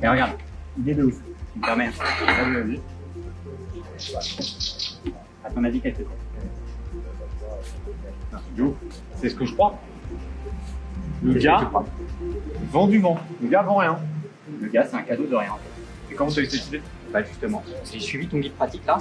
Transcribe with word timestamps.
Et 0.00 0.08
regarde, 0.08 0.32
idée 0.78 0.94
de 0.94 1.04
ouf. 1.04 1.16
Me 1.56 1.62
permets. 1.62 1.90
Vas-y, 1.90 2.54
vas-y. 2.54 2.80
À 5.44 5.50
ton 5.50 5.64
avis, 5.64 5.80
qu'elle 5.80 5.94
fait 5.94 6.06
Yo, 8.56 8.76
c'est 9.16 9.28
ce 9.28 9.34
que 9.34 9.44
je 9.44 9.54
crois. 9.54 9.78
Le 11.22 11.34
gars 11.34 11.70
vend 12.70 12.86
du 12.86 13.00
vent. 13.00 13.18
Le 13.42 13.48
gars 13.48 13.62
vend 13.62 13.76
rien. 13.76 13.98
Le 14.60 14.68
gars, 14.68 14.86
c'est 14.88 14.96
un 14.96 15.02
cadeau 15.02 15.26
de 15.26 15.34
rien. 15.34 15.54
Et 16.10 16.14
comment 16.14 16.30
tu 16.30 16.40
as 16.40 16.42
eu 16.42 16.46
cette 16.46 16.68
idée? 16.68 16.82
Bah 17.12 17.22
justement, 17.22 17.62
j'ai 17.90 18.00
suivi 18.00 18.28
ton 18.28 18.38
guide 18.38 18.52
pratique 18.52 18.86
là, 18.86 18.98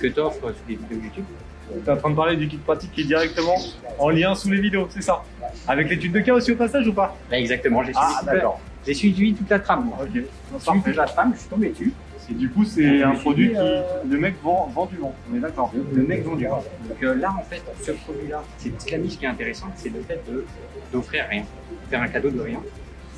que 0.00 0.06
tu 0.06 0.20
offres 0.20 0.52
sur 0.52 0.64
des 0.66 0.76
vidéos 0.76 1.00
YouTube? 1.02 1.24
Tu 1.68 1.88
es 1.88 1.92
en 1.92 1.96
train 1.96 2.10
de 2.10 2.16
parler 2.16 2.36
du 2.36 2.46
guide 2.46 2.60
pratique 2.62 2.92
qui 2.92 3.02
est 3.02 3.04
directement 3.04 3.54
en 3.98 4.10
lien 4.10 4.34
sous 4.34 4.50
les 4.50 4.60
vidéos, 4.60 4.86
c'est 4.90 5.02
ça 5.02 5.22
Avec 5.68 5.88
l'étude 5.88 6.12
de 6.12 6.20
cas 6.20 6.34
aussi 6.34 6.52
au 6.52 6.56
passage 6.56 6.86
ou 6.88 6.92
pas? 6.92 7.16
Là, 7.30 7.38
exactement, 7.38 7.82
j'ai 7.82 7.92
suivi, 7.92 8.06
Ah, 8.08 8.16
toute 8.18 8.26
la- 8.26 8.34
d'accord. 8.34 8.60
j'ai 8.86 8.94
suivi 8.94 9.34
toute 9.34 9.50
la 9.50 9.58
trame. 9.58 9.84
Moi. 9.86 9.98
Ok. 10.02 10.08
J'ai 10.14 10.24
suivi 10.60 10.82
toute 10.82 10.96
la 10.96 11.04
trame, 11.06 11.32
je 11.34 11.40
suis 11.40 11.48
tombé 11.48 11.68
dessus. 11.70 11.92
Et 12.30 12.34
du 12.34 12.48
coup, 12.50 12.64
c'est 12.64 13.02
un 13.02 13.14
produit 13.16 13.50
qui. 13.50 13.56
euh, 13.56 13.82
Le 14.08 14.16
mec 14.18 14.34
vend, 14.42 14.70
vend 14.74 14.86
du 14.86 14.96
vent. 14.96 15.14
On 15.30 15.36
est 15.36 15.40
d'accord. 15.40 15.72
Le 15.92 16.02
mec 16.02 16.24
vendu. 16.24 16.44
Donc 16.46 17.02
euh, 17.02 17.14
là, 17.16 17.34
en 17.38 17.42
fait, 17.42 17.62
ce 17.82 17.90
produit-là, 17.92 18.42
c'est 18.58 18.90
la 18.92 18.98
niche 18.98 19.18
qui 19.18 19.24
est 19.24 19.28
intéressante, 19.28 19.72
c'est 19.76 19.88
le 19.90 20.00
fait 20.02 20.20
de 20.30 20.44
d'offrir 20.92 21.24
rien, 21.28 21.42
faire 21.90 22.00
un 22.00 22.08
cadeau 22.08 22.30
de 22.30 22.40
rien. 22.40 22.60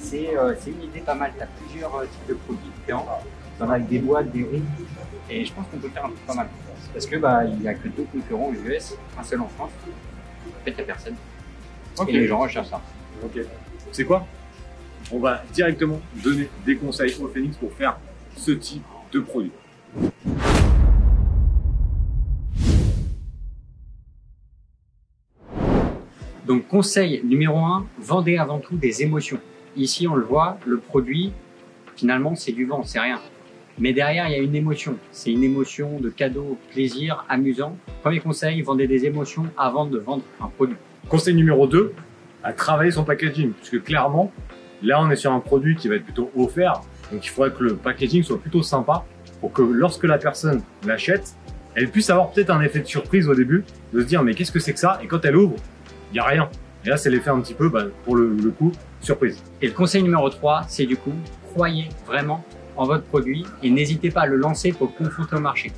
C'est 0.00 0.30
euh, 0.36 0.54
c'est 0.58 0.70
une 0.70 0.84
idée 0.84 1.00
pas 1.00 1.14
mal. 1.14 1.32
Tu 1.36 1.42
as 1.42 1.48
plusieurs 1.68 1.90
types 2.02 2.28
de 2.28 2.34
produits 2.34 2.70
différents. 2.80 3.20
T'en 3.58 3.68
as 3.70 3.74
avec 3.74 3.88
des 3.88 3.98
boîtes, 3.98 4.30
des 4.32 4.42
roues. 4.42 4.62
Et 5.30 5.44
je 5.44 5.52
pense 5.52 5.66
qu'on 5.68 5.78
peut 5.78 5.88
faire 5.88 6.04
un 6.04 6.08
truc 6.08 6.26
pas 6.26 6.34
mal. 6.34 6.48
Parce 6.92 7.06
que 7.06 7.16
bah 7.16 7.44
il 7.44 7.58
n'y 7.58 7.68
a 7.68 7.74
que 7.74 7.88
deux 7.88 8.06
concurrents 8.12 8.50
aux 8.50 8.68
US, 8.68 8.94
un 9.18 9.22
seul 9.22 9.40
en 9.40 9.48
France. 9.48 9.70
En 9.86 10.64
fait, 10.64 10.70
il 10.70 10.74
n'y 10.74 10.80
a 10.82 10.84
personne. 10.84 11.14
Ok. 11.98 12.08
Et 12.08 12.12
les 12.12 12.26
gens 12.26 12.38
recherchent 12.40 12.68
ça. 12.68 12.80
Ok. 13.22 13.40
C'est 13.92 14.04
quoi? 14.04 14.26
On 15.10 15.18
va 15.18 15.42
directement 15.52 16.00
donner 16.22 16.48
des 16.64 16.76
conseils 16.76 17.14
au 17.20 17.28
Phoenix 17.28 17.56
pour 17.56 17.72
faire 17.72 17.98
ce 18.36 18.52
type 18.52 18.84
de 19.12 19.20
produit. 19.20 19.52
Donc 26.46 26.68
conseil 26.68 27.22
numéro 27.24 27.58
un, 27.58 27.86
vendez 27.98 28.36
avant 28.36 28.58
tout 28.58 28.76
des 28.76 29.02
émotions. 29.02 29.40
Ici, 29.76 30.06
on 30.06 30.14
le 30.14 30.24
voit, 30.24 30.58
le 30.66 30.78
produit, 30.78 31.32
finalement, 31.96 32.34
c'est 32.34 32.52
du 32.52 32.66
vent, 32.66 32.82
c'est 32.84 33.00
rien. 33.00 33.18
Mais 33.78 33.92
derrière, 33.92 34.28
il 34.28 34.32
y 34.32 34.34
a 34.36 34.38
une 34.38 34.54
émotion. 34.54 34.96
C'est 35.10 35.32
une 35.32 35.42
émotion 35.42 35.98
de 35.98 36.08
cadeau, 36.08 36.56
plaisir, 36.70 37.24
amusant. 37.28 37.76
Premier 38.02 38.20
conseil, 38.20 38.62
vendez 38.62 38.86
des 38.86 39.04
émotions 39.04 39.46
avant 39.56 39.86
de 39.86 39.98
vendre 39.98 40.22
un 40.40 40.46
produit. 40.46 40.76
Conseil 41.08 41.34
numéro 41.34 41.66
2, 41.66 41.92
à 42.44 42.52
travailler 42.52 42.92
son 42.92 43.04
packaging. 43.04 43.52
Parce 43.52 43.70
que 43.70 43.78
clairement, 43.78 44.32
là, 44.82 45.02
on 45.02 45.10
est 45.10 45.16
sur 45.16 45.32
un 45.32 45.40
produit 45.40 45.74
qui 45.74 45.88
va 45.88 45.96
être 45.96 46.04
plutôt 46.04 46.30
offert. 46.36 46.80
Donc, 47.10 47.26
il 47.26 47.28
faudrait 47.28 47.50
que 47.50 47.64
le 47.64 47.76
packaging 47.76 48.22
soit 48.22 48.40
plutôt 48.40 48.62
sympa 48.62 49.04
pour 49.40 49.52
que 49.52 49.62
lorsque 49.62 50.04
la 50.04 50.18
personne 50.18 50.62
l'achète, 50.86 51.34
elle 51.74 51.90
puisse 51.90 52.08
avoir 52.10 52.30
peut-être 52.30 52.50
un 52.50 52.60
effet 52.60 52.78
de 52.78 52.86
surprise 52.86 53.28
au 53.28 53.34
début, 53.34 53.64
de 53.92 54.00
se 54.00 54.06
dire, 54.06 54.22
mais 54.22 54.34
qu'est-ce 54.34 54.52
que 54.52 54.60
c'est 54.60 54.72
que 54.72 54.78
ça? 54.78 55.00
Et 55.02 55.08
quand 55.08 55.24
elle 55.24 55.36
ouvre, 55.36 55.56
il 56.10 56.14
n'y 56.14 56.20
a 56.20 56.24
rien. 56.24 56.48
Et 56.84 56.90
là, 56.90 56.96
c'est 56.96 57.10
l'effet 57.10 57.30
un 57.30 57.40
petit 57.40 57.54
peu, 57.54 57.68
bah, 57.68 57.86
pour 58.04 58.14
le, 58.14 58.36
le 58.36 58.50
coup, 58.50 58.70
surprise. 59.00 59.42
Et 59.60 59.66
le 59.66 59.72
conseil 59.72 60.04
numéro 60.04 60.30
3, 60.30 60.62
c'est 60.68 60.86
du 60.86 60.96
coup, 60.96 61.12
croyez 61.52 61.88
vraiment 62.06 62.44
en 62.76 62.84
votre 62.84 63.04
produit 63.04 63.44
et 63.62 63.70
n'hésitez 63.70 64.10
pas 64.10 64.22
à 64.22 64.26
le 64.26 64.36
lancer 64.36 64.72
pour 64.72 64.88
le 64.88 65.04
confronter 65.04 65.36
au 65.36 65.40
marché. 65.40 65.72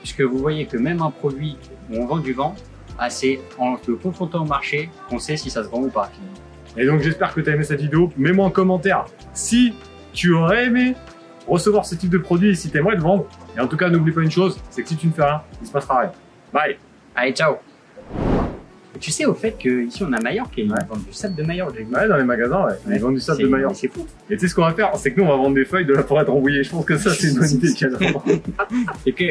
Puisque 0.00 0.20
vous 0.20 0.38
voyez 0.38 0.66
que 0.66 0.76
même 0.76 1.02
un 1.02 1.10
produit 1.10 1.56
où 1.90 1.96
on 1.96 2.06
vend 2.06 2.18
du 2.18 2.32
vent, 2.32 2.54
bah, 2.96 3.10
c'est 3.10 3.40
en 3.58 3.76
le 3.86 3.96
confrontant 3.96 4.42
au 4.42 4.46
marché 4.46 4.90
qu'on 5.08 5.18
sait 5.18 5.36
si 5.36 5.50
ça 5.50 5.62
se 5.62 5.68
vend 5.68 5.80
ou 5.82 5.88
pas. 5.88 6.10
finalement. 6.12 6.48
Et 6.76 6.86
donc, 6.86 7.00
j'espère 7.00 7.34
que 7.34 7.40
tu 7.40 7.50
as 7.50 7.54
aimé 7.54 7.64
cette 7.64 7.80
vidéo. 7.80 8.12
Mets-moi 8.16 8.46
en 8.46 8.50
commentaire 8.50 9.04
si 9.34 9.74
tu 10.12 10.32
aurais 10.32 10.66
aimé 10.66 10.94
recevoir 11.46 11.84
ce 11.84 11.94
type 11.94 12.10
de 12.10 12.18
produit 12.18 12.50
et 12.50 12.54
si 12.54 12.70
tu 12.70 12.78
aimerais 12.78 12.96
le 12.96 13.02
vendre. 13.02 13.26
Et 13.56 13.60
en 13.60 13.66
tout 13.66 13.76
cas, 13.76 13.88
n'oublie 13.88 14.12
pas 14.12 14.22
une 14.22 14.30
chose, 14.30 14.60
c'est 14.70 14.82
que 14.82 14.88
si 14.88 14.96
tu 14.96 15.06
ne 15.06 15.12
fais 15.12 15.24
rien, 15.24 15.42
il 15.60 15.66
se 15.66 15.72
passera 15.72 16.00
rien. 16.00 16.12
Bye 16.52 16.78
Allez, 17.14 17.32
ciao 17.32 17.56
Tu 19.00 19.10
sais 19.10 19.24
au 19.26 19.34
fait 19.34 19.56
qu'ici 19.58 20.02
on 20.02 20.12
a 20.12 20.20
Majorque 20.20 20.58
et 20.58 20.62
ils 20.62 20.70
Ouais. 20.72 20.78
vendent 20.88 21.04
du 21.04 21.12
sable 21.12 21.34
de 21.36 21.42
Majorque. 21.42 21.74
j'ai 21.76 21.84
vu. 21.84 21.94
Ouais, 21.94 22.08
dans 22.08 22.16
les 22.16 22.24
magasins, 22.24 22.64
ouais. 22.66 22.72
Ouais. 22.86 22.96
Ils 22.96 23.00
vendent 23.00 23.14
du 23.14 23.20
sable 23.20 23.38
C'est- 23.38 23.44
de 23.44 23.48
Majorque. 23.48 23.76
C'est 23.76 23.88
fou. 23.92 24.06
Et 24.30 24.34
tu 24.34 24.40
sais 24.40 24.48
ce 24.48 24.54
qu'on 24.54 24.62
va 24.62 24.72
faire 24.72 24.90
C'est 24.96 25.12
que 25.12 25.20
nous, 25.20 25.26
on 25.26 25.30
va 25.30 25.36
vendre 25.36 25.54
des 25.54 25.64
feuilles 25.64 25.86
de 25.86 25.94
la 25.94 26.02
forêt 26.02 26.24
de 26.24 26.30
Rambouillet. 26.30 26.62
Je 26.64 26.70
pense 26.70 26.84
que 26.84 26.96
ça, 26.96 27.10
c'est 27.14 27.28
une 27.28 27.38
bonne 27.38 27.50
idée, 27.50 27.72
Kiana. 27.72 27.98
Et 29.06 29.12
que 29.12 29.24